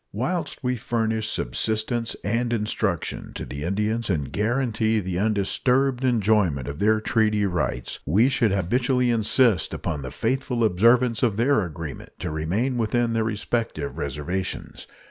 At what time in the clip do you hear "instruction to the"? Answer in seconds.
2.51-3.61